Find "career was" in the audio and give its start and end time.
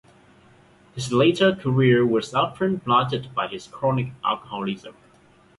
1.55-2.33